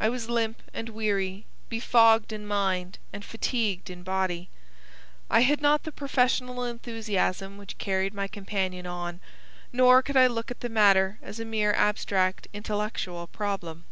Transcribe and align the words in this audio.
I 0.00 0.08
was 0.08 0.30
limp 0.30 0.62
and 0.72 0.88
weary, 0.88 1.44
befogged 1.68 2.32
in 2.32 2.46
mind 2.46 2.98
and 3.12 3.22
fatigued 3.22 3.90
in 3.90 4.02
body. 4.04 4.48
I 5.28 5.40
had 5.40 5.60
not 5.60 5.82
the 5.82 5.92
professional 5.92 6.64
enthusiasm 6.64 7.58
which 7.58 7.76
carried 7.76 8.14
my 8.14 8.26
companion 8.26 8.86
on, 8.86 9.20
nor 9.74 10.00
could 10.00 10.16
I 10.16 10.28
look 10.28 10.50
at 10.50 10.60
the 10.60 10.70
matter 10.70 11.18
as 11.20 11.38
a 11.40 11.44
mere 11.44 11.74
abstract 11.74 12.48
intellectual 12.54 13.26
problem. 13.26 13.84